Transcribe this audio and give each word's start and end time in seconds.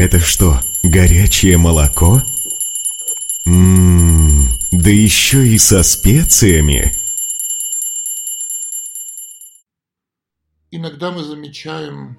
Это 0.00 0.18
что, 0.18 0.60
горячее 0.82 1.58
молоко? 1.58 2.22
Ммм, 3.44 4.48
да 4.70 4.88
еще 4.88 5.46
и 5.46 5.58
со 5.58 5.82
специями. 5.82 6.90
Иногда 10.70 11.10
мы 11.12 11.22
замечаем, 11.22 12.18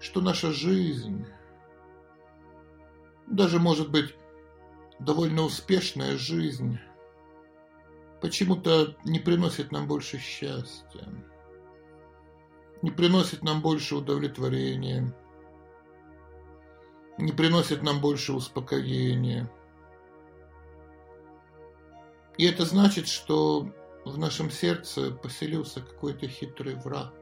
что 0.00 0.20
наша 0.20 0.52
жизнь, 0.52 1.24
даже 3.26 3.58
может 3.58 3.90
быть 3.90 4.14
довольно 4.98 5.44
успешная 5.44 6.18
жизнь, 6.18 6.78
почему-то 8.20 8.98
не 9.06 9.18
приносит 9.18 9.72
нам 9.72 9.88
больше 9.88 10.18
счастья, 10.18 11.08
не 12.82 12.90
приносит 12.90 13.42
нам 13.42 13.62
больше 13.62 13.96
удовлетворения, 13.96 15.14
не 17.20 17.32
приносит 17.32 17.82
нам 17.82 18.00
больше 18.00 18.32
успокоения. 18.32 19.50
И 22.38 22.46
это 22.46 22.64
значит, 22.64 23.06
что 23.06 23.70
в 24.04 24.18
нашем 24.18 24.50
сердце 24.50 25.10
поселился 25.10 25.80
какой-то 25.82 26.26
хитрый 26.26 26.74
враг. 26.74 27.14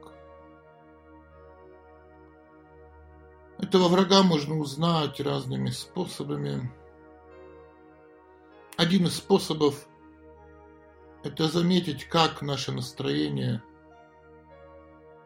Этого 3.57 3.89
врага 3.89 4.23
можно 4.23 4.57
узнать 4.57 5.19
разными 5.19 5.69
способами. 5.69 6.71
Один 8.77 9.07
из 9.07 9.17
способов– 9.17 9.85
это 11.23 11.49
заметить, 11.49 12.05
как 12.05 12.41
наше 12.41 12.71
настроение 12.71 13.61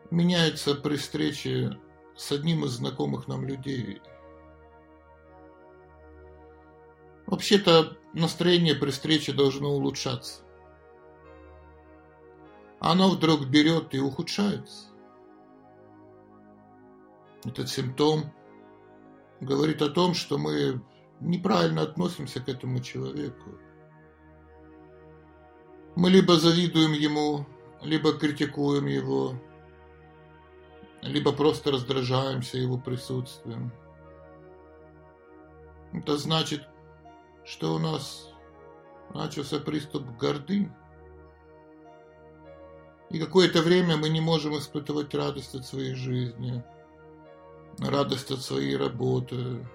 меняется 0.09 0.73
при 0.73 0.95
встрече 0.95 1.79
с 2.15 2.31
одним 2.31 2.65
из 2.65 2.71
знакомых 2.71 3.27
нам 3.27 3.45
людей. 3.45 4.01
Вообще-то 7.33 7.97
настроение 8.13 8.75
при 8.75 8.91
встрече 8.91 9.33
должно 9.33 9.69
улучшаться 9.69 10.43
оно 12.83 13.09
вдруг 13.09 13.45
берет 13.45 13.93
и 13.93 13.99
ухудшается. 13.99 14.89
Этот 17.45 17.69
симптом 17.69 18.33
говорит 19.39 19.81
о 19.81 19.89
том, 19.89 20.13
что 20.13 20.37
мы 20.37 20.83
неправильно 21.21 21.83
относимся 21.83 22.41
к 22.41 22.49
этому 22.49 22.81
человеку. 22.81 23.51
Мы 25.95 26.09
либо 26.09 26.35
завидуем 26.35 26.91
ему, 26.91 27.45
либо 27.81 28.11
критикуем 28.11 28.87
его, 28.87 29.41
либо 31.01 31.31
просто 31.31 31.71
раздражаемся 31.71 32.57
его 32.57 32.77
присутствием. 32.77 33.71
Это 35.93 36.17
значит, 36.17 36.67
что 37.45 37.75
у 37.75 37.79
нас 37.79 38.29
начался 39.13 39.59
приступ 39.59 40.03
гордыни. 40.17 40.71
И 43.09 43.19
какое-то 43.19 43.61
время 43.61 43.97
мы 43.97 44.09
не 44.09 44.21
можем 44.21 44.57
испытывать 44.57 45.13
радость 45.13 45.53
от 45.53 45.65
своей 45.65 45.93
жизни, 45.93 46.63
радость 47.79 48.31
от 48.31 48.41
своей 48.41 48.75
работы, 48.75 49.67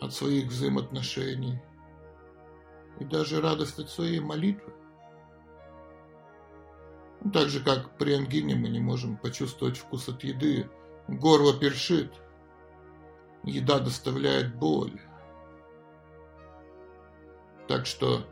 от 0.00 0.12
своих 0.12 0.46
взаимоотношений 0.46 1.60
и 2.98 3.04
даже 3.04 3.40
радость 3.40 3.78
от 3.78 3.88
своей 3.88 4.20
молитвы. 4.20 4.72
Так 7.32 7.48
же, 7.48 7.62
как 7.62 7.96
при 7.98 8.14
ангине 8.14 8.56
мы 8.56 8.68
не 8.68 8.80
можем 8.80 9.16
почувствовать 9.16 9.76
вкус 9.76 10.08
от 10.08 10.22
еды, 10.24 10.68
горло 11.08 11.58
першит, 11.58 12.12
еда 13.42 13.78
доставляет 13.78 14.56
боль. 14.56 15.00
Так 17.68 17.86
что 17.86 18.24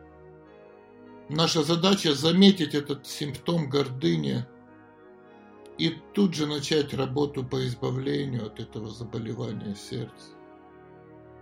Наша 1.29 1.63
задача 1.63 2.13
заметить 2.13 2.75
этот 2.75 3.07
симптом 3.07 3.71
гордыни 3.71 4.45
и 5.79 5.89
тут 6.13 6.35
же 6.35 6.47
начать 6.47 6.93
работу 6.93 7.43
по 7.43 7.67
избавлению 7.67 8.47
от 8.47 8.61
этого 8.61 8.91
заболевания 8.91 9.75
сердца. 9.75 10.33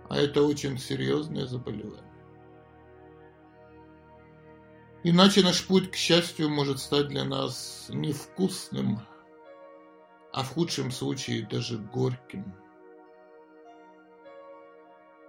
А 0.09 0.17
это 0.17 0.41
очень 0.41 0.77
серьезное 0.77 1.45
заболевание. 1.45 2.01
Иначе 5.03 5.43
наш 5.43 5.67
путь 5.67 5.91
к 5.91 5.95
счастью 5.95 6.49
может 6.49 6.79
стать 6.79 7.09
для 7.09 7.25
нас 7.25 7.87
невкусным, 7.89 9.01
а 10.31 10.43
в 10.43 10.53
худшем 10.53 10.91
случае 10.91 11.45
даже 11.45 11.77
горьким. 11.77 12.55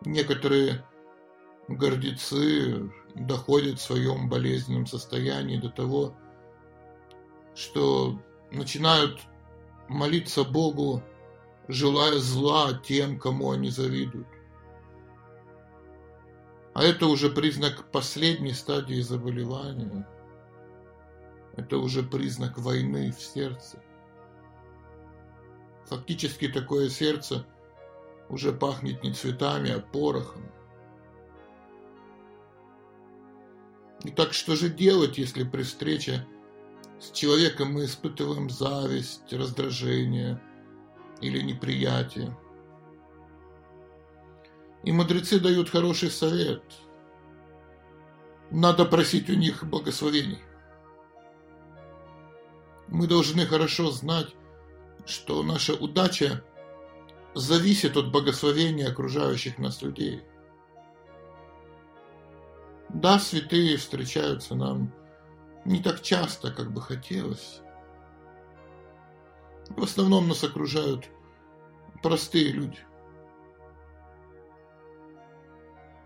Некоторые 0.04 0.86
гордецы 1.68 2.90
доходят 3.14 3.78
в 3.78 3.82
своем 3.82 4.28
болезненном 4.28 4.86
состоянии 4.86 5.56
до 5.56 5.70
того, 5.70 6.14
что 7.54 8.18
начинают 8.50 9.20
молиться 9.88 10.44
Богу, 10.44 11.02
желая 11.68 12.18
зла 12.18 12.74
тем, 12.74 13.18
кому 13.18 13.52
они 13.52 13.70
завидуют. 13.70 14.28
А 16.74 16.82
это 16.82 17.06
уже 17.06 17.30
признак 17.30 17.90
последней 17.92 18.52
стадии 18.52 19.00
заболевания. 19.00 20.06
Это 21.56 21.78
уже 21.78 22.02
признак 22.02 22.58
войны 22.58 23.12
в 23.12 23.22
сердце. 23.22 23.80
Фактически 25.86 26.48
такое 26.48 26.88
сердце 26.88 27.46
уже 28.28 28.52
пахнет 28.52 29.04
не 29.04 29.12
цветами, 29.12 29.70
а 29.70 29.80
порохом. 29.80 30.42
Итак, 34.06 34.34
что 34.34 34.54
же 34.54 34.68
делать, 34.68 35.16
если 35.16 35.44
при 35.44 35.62
встрече 35.62 36.26
с 37.00 37.10
человеком 37.10 37.72
мы 37.72 37.86
испытываем 37.86 38.50
зависть, 38.50 39.32
раздражение 39.32 40.42
или 41.22 41.40
неприятие? 41.40 42.36
И 44.82 44.92
мудрецы 44.92 45.40
дают 45.40 45.70
хороший 45.70 46.10
совет. 46.10 46.62
Надо 48.50 48.84
просить 48.84 49.30
у 49.30 49.34
них 49.34 49.64
благословений. 49.64 50.42
Мы 52.88 53.06
должны 53.06 53.46
хорошо 53.46 53.90
знать, 53.90 54.34
что 55.06 55.42
наша 55.42 55.72
удача 55.72 56.44
зависит 57.34 57.96
от 57.96 58.12
благословения 58.12 58.86
окружающих 58.86 59.56
нас 59.56 59.80
людей– 59.80 60.22
да, 62.94 63.18
святые 63.18 63.76
встречаются 63.76 64.54
нам 64.54 64.92
не 65.64 65.82
так 65.82 66.00
часто, 66.00 66.52
как 66.52 66.72
бы 66.72 66.80
хотелось. 66.80 67.60
В 69.70 69.82
основном 69.82 70.28
нас 70.28 70.44
окружают 70.44 71.08
простые 72.02 72.52
люди. 72.52 72.78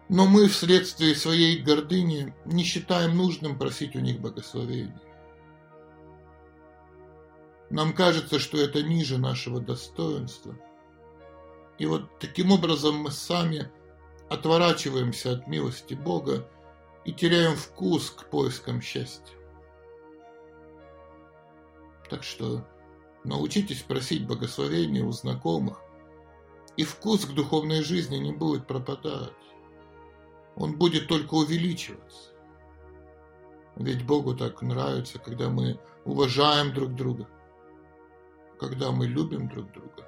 Но 0.09 0.27
мы 0.27 0.49
вследствие 0.49 1.15
своей 1.15 1.63
гордыни 1.63 2.35
не 2.47 2.65
считаем 2.65 3.17
нужным 3.17 3.59
просить 3.59 3.95
у 3.95 4.01
них 4.01 4.21
благословения. 4.21 5.03
Нам 7.69 7.93
кажется, 7.93 8.39
что 8.39 8.57
это 8.57 8.83
ниже 8.83 9.19
нашего 9.19 9.61
достоинства. 9.61 10.59
И 11.77 11.85
вот 11.85 12.19
таким 12.19 12.51
образом 12.51 12.95
мы 12.97 13.11
сами 13.11 13.71
отворачиваемся 14.31 15.33
от 15.33 15.47
милости 15.47 15.93
Бога 15.93 16.49
и 17.09 17.13
теряем 17.15 17.57
вкус 17.57 18.11
к 18.11 18.29
поискам 18.29 18.83
счастья. 18.83 19.35
Так 22.11 22.23
что 22.23 22.69
научитесь 23.25 23.81
просить 23.81 24.27
благословения 24.27 25.03
у 25.03 25.11
знакомых, 25.11 25.81
и 26.77 26.85
вкус 26.85 27.25
к 27.25 27.33
духовной 27.33 27.83
жизни 27.83 28.17
не 28.19 28.33
будет 28.33 28.67
пропадать. 28.67 29.33
Он 30.55 30.77
будет 30.77 31.09
только 31.09 31.33
увеличиваться. 31.33 32.35
Ведь 33.77 34.05
Богу 34.05 34.37
так 34.37 34.61
нравится, 34.61 35.19
когда 35.19 35.49
мы 35.49 35.81
уважаем 36.05 36.75
друг 36.75 36.95
друга, 36.95 37.27
когда 38.61 38.93
мы 38.93 39.07
любим 39.07 39.49
друг 39.49 39.73
друга. 39.73 40.07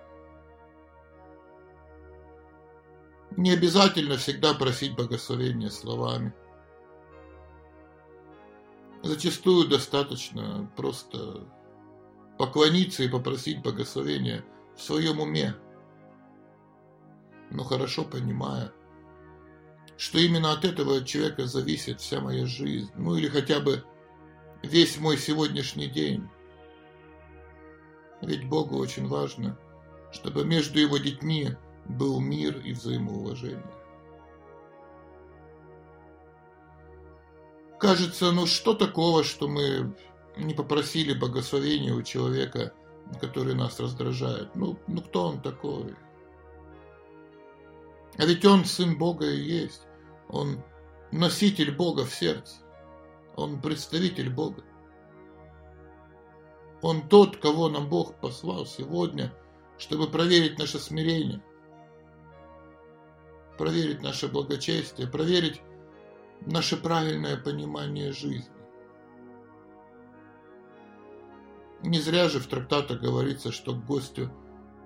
Не 3.39 3.53
обязательно 3.53 4.19
всегда 4.19 4.53
просить 4.53 4.95
благословения 4.95 5.71
словами– 5.71 6.35
Зачастую 9.11 9.67
достаточно 9.67 10.71
просто 10.77 11.45
поклониться 12.39 13.03
и 13.03 13.09
попросить 13.09 13.61
благословения 13.61 14.45
в 14.77 14.83
своем 14.83 15.19
уме, 15.19 15.57
но 17.51 17.65
хорошо 17.65 18.05
понимая, 18.05 18.73
что 19.97 20.21
именно 20.21 20.53
от 20.53 20.65
этого 20.65 21.05
человека 21.05 21.47
зависит 21.47 22.01
вся 22.01 22.21
моя 22.21 22.47
жизнь, 22.47 22.93
ну 22.95 23.17
или 23.17 23.27
хотя 23.27 23.59
бы 23.59 23.85
весь 24.63 24.97
мой 24.99 25.19
сегодняшний 25.19 25.89
день. 25.89 26.29
Ведь 28.23 28.49
Богу 28.49 28.77
очень 28.77 29.09
важно 29.09 29.59
чтобы 30.13 30.45
между 30.45 30.79
его 30.79 30.99
детьми 30.99 31.51
был 31.87 32.21
мир 32.21 32.59
и 32.59 32.73
взаимоуважение. 32.73 33.65
Кажется, 37.81 38.31
ну 38.31 38.45
что 38.45 38.75
такого, 38.75 39.25
что 39.25 39.49
мы 39.49 39.97
не 40.37 40.53
попросили 40.53 41.19
благословения 41.19 41.95
у 41.95 42.03
человека, 42.03 42.75
который 43.23 43.55
нас 43.55 43.81
раздражает? 43.81 44.55
Ну, 44.55 44.79
ну 44.87 45.01
кто 45.01 45.29
он 45.29 45.41
такой? 45.41 45.95
А 48.19 48.27
ведь 48.27 48.45
он 48.45 48.67
сын 48.67 48.99
Бога 48.99 49.25
и 49.25 49.41
есть. 49.41 49.81
Он 50.29 50.63
носитель 51.11 51.75
Бога 51.75 52.05
в 52.05 52.15
сердце. 52.15 52.57
Он 53.35 53.59
представитель 53.63 54.29
Бога. 54.29 54.63
Он 56.83 57.09
тот, 57.09 57.39
кого 57.39 57.71
нам 57.71 57.89
Бог 57.89 58.15
послал 58.21 58.67
сегодня, 58.67 59.33
чтобы 59.79 60.07
проверить 60.07 60.59
наше 60.59 60.79
смирение, 60.79 61.43
проверить 63.57 64.03
наше 64.03 64.29
благочестие, 64.29 65.09
проверить 65.09 65.63
наше 66.47 66.77
правильное 66.77 67.37
понимание 67.37 68.13
жизни. 68.13 68.51
Не 71.83 71.99
зря 71.99 72.29
же 72.29 72.41
в 72.41 72.47
трактатах 72.47 73.01
говорится, 73.01 73.53
что 73.53 73.75
к 73.75 73.87
гостю 73.87 74.31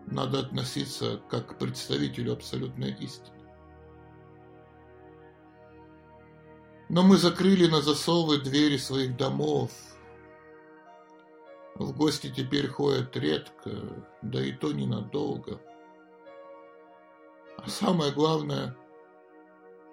надо 0.07 0.41
относиться 0.41 1.21
как 1.29 1.49
к 1.49 1.59
представителю 1.59 2.35
абсолютной 2.35 2.93
истины. 2.93 3.35
Но 6.89 7.03
мы 7.03 7.17
закрыли 7.17 7.67
на 7.67 7.81
засовы 7.81 8.39
двери 8.39 8.77
своих 8.77 9.17
домов. 9.17 9.73
В 11.75 11.97
гости 11.97 12.31
теперь 12.31 12.69
ходят 12.69 13.17
редко, 13.17 13.71
да 14.23 14.41
и 14.45 14.53
то 14.53 14.73
ненадолго. 14.73 15.61
А 17.57 17.69
самое 17.69 18.13
главное, 18.13 18.77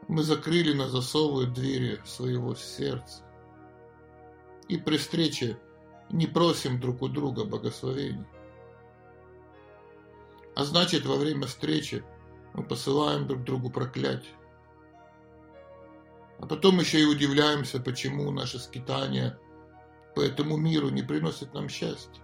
мы 0.08 0.24
закрыли 0.24 0.74
на 0.74 0.88
засовы 0.88 1.46
двери 1.46 2.02
своего 2.06 2.56
сердца. 2.56 3.24
И 4.68 4.78
при 4.78 4.98
встрече 4.98 5.58
не 6.10 6.28
просим 6.28 6.80
друг 6.80 7.02
у 7.02 7.08
друга 7.08 7.46
благословений. 7.46 8.26
А 10.56 10.64
значит, 10.64 11.06
во 11.06 11.16
время 11.16 11.48
встречи 11.48 12.04
мы 12.54 12.64
посылаем 12.64 13.28
друг 13.28 13.44
другу 13.44 13.70
проклятие. 13.70 14.36
А 16.40 16.46
потом 16.46 16.80
еще 16.80 17.00
и 17.00 17.06
удивляемся, 17.06 17.80
почему 17.80 18.32
наши 18.32 18.60
скитания 18.60 19.40
по 20.16 20.22
этому 20.22 20.58
миру 20.58 20.90
не 20.90 21.04
приносят 21.04 21.54
нам 21.54 21.70
счастья. 21.70 22.22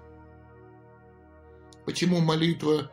Почему 1.85 2.19
молитва 2.19 2.91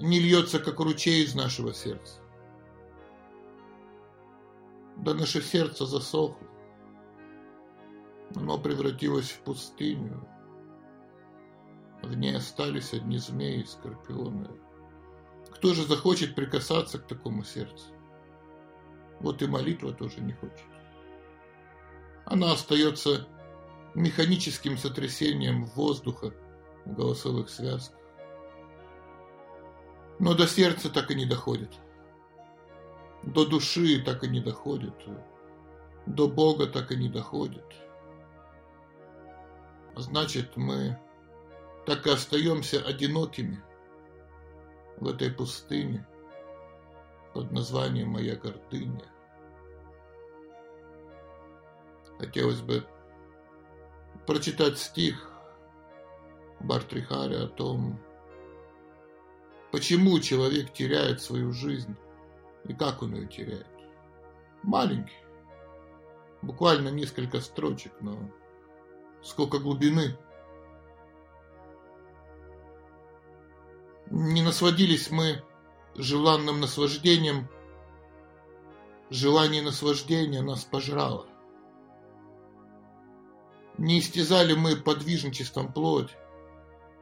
не 0.00 0.20
льется, 0.20 0.58
как 0.58 0.80
ручей 0.80 1.24
из 1.24 1.34
нашего 1.34 1.72
сердца. 1.72 2.20
Да 4.96 5.14
наше 5.14 5.42
сердце 5.42 5.86
засохло. 5.86 6.46
Оно 8.34 8.58
превратилось 8.58 9.30
в 9.30 9.40
пустыню. 9.40 10.26
В 12.02 12.14
ней 12.16 12.36
остались 12.36 12.92
одни 12.92 13.18
змеи 13.18 13.62
и 13.62 13.66
скорпионы. 13.66 14.48
Кто 15.50 15.74
же 15.74 15.84
захочет 15.84 16.34
прикасаться 16.34 16.98
к 16.98 17.06
такому 17.06 17.44
сердцу? 17.44 17.86
Вот 19.20 19.40
и 19.42 19.46
молитва 19.46 19.92
тоже 19.92 20.20
не 20.20 20.32
хочет. 20.32 20.66
Она 22.24 22.52
остается 22.52 23.26
механическим 23.94 24.76
сотрясением 24.76 25.66
воздуха 25.66 26.34
в 26.84 26.94
голосовых 26.94 27.48
связках. 27.48 27.98
Но 30.18 30.34
до 30.34 30.46
сердца 30.46 30.90
так 30.90 31.10
и 31.10 31.14
не 31.14 31.26
доходит. 31.26 31.70
До 33.26 33.44
души 33.44 34.00
так 34.04 34.22
и 34.22 34.28
не 34.28 34.40
доходит. 34.40 34.94
До 36.06 36.28
Бога 36.28 36.68
так 36.68 36.92
и 36.92 36.96
не 36.96 37.08
доходит. 37.08 37.64
Значит, 39.96 40.56
мы 40.56 40.96
так 41.86 42.06
и 42.06 42.10
остаемся 42.10 42.80
одинокими 42.80 43.60
в 44.98 45.08
этой 45.08 45.30
пустыне 45.30 46.06
под 47.34 47.50
названием 47.50 48.10
«Моя 48.10 48.36
гордыня». 48.36 49.04
Хотелось 52.18 52.60
бы 52.60 52.86
прочитать 54.26 54.78
стих 54.78 55.32
Бартрихари 56.60 57.34
о 57.34 57.48
том, 57.48 58.00
почему 59.72 60.20
человек 60.20 60.72
теряет 60.72 61.20
свою 61.20 61.52
жизнь 61.52 61.96
и 62.68 62.74
как 62.74 63.02
он 63.02 63.14
ее 63.14 63.26
теряет. 63.26 63.66
Маленький, 64.62 65.16
буквально 66.42 66.88
несколько 66.88 67.40
строчек, 67.40 67.92
но 68.00 68.18
сколько 69.22 69.58
глубины. 69.58 70.16
Не 74.10 74.42
насводились 74.42 75.10
мы 75.10 75.42
желанным 75.94 76.60
наслаждением, 76.60 77.48
желание 79.10 79.62
наслаждения 79.62 80.42
нас 80.42 80.64
пожрало. 80.64 81.26
Не 83.78 83.98
истязали 83.98 84.54
мы 84.54 84.76
подвижничеством 84.76 85.72
плоть, 85.72 86.16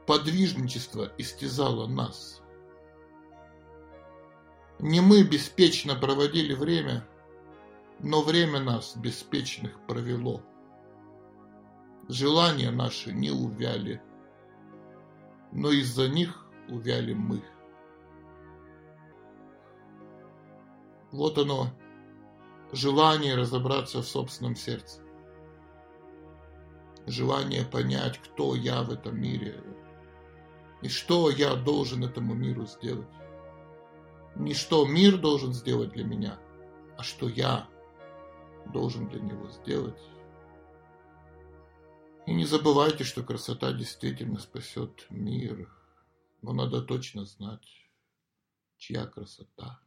подвижничество 0.07 1.13
истязало 1.19 1.87
нас. 1.87 2.43
Не 4.85 5.01
мы 5.01 5.23
беспечно 5.23 5.95
проводили 5.95 6.53
время, 6.53 7.09
но 8.01 8.21
время 8.21 8.61
нас 8.61 8.95
беспечных 8.95 9.81
провело. 9.87 10.43
Желания 12.07 12.71
наши 12.71 13.11
не 13.11 13.31
увяли, 13.31 14.03
но 15.53 15.71
из-за 15.71 16.07
них 16.09 16.47
увяли 16.69 17.15
мы. 17.15 17.43
Вот 21.13 21.39
оно, 21.39 21.71
желание 22.71 23.37
разобраться 23.37 24.03
в 24.03 24.07
собственном 24.07 24.55
сердце. 24.55 25.01
Желание 27.07 27.65
понять, 27.65 28.19
кто 28.19 28.55
я 28.55 28.83
в 28.83 28.91
этом 28.91 29.19
мире 29.19 29.63
и 30.83 30.91
что 30.91 31.31
я 31.31 31.55
должен 31.55 32.05
этому 32.05 32.35
миру 32.35 32.67
сделать. 32.67 33.09
Не 34.37 34.53
что 34.55 34.87
мир 34.87 35.19
должен 35.19 35.53
сделать 35.53 35.93
для 35.93 36.05
меня, 36.05 36.39
а 36.99 37.03
что 37.03 37.29
я 37.29 37.69
должен 38.73 39.09
для 39.09 39.21
него 39.21 39.49
сделать. 39.49 40.01
И 42.27 42.35
не 42.35 42.45
забывайте, 42.45 43.05
что 43.05 43.23
красота 43.23 43.73
действительно 43.73 44.41
спасет 44.41 45.07
мир, 45.11 45.71
но 46.43 46.53
надо 46.53 46.83
точно 46.83 47.27
знать, 47.27 47.67
чья 48.79 49.07
красота. 49.07 49.84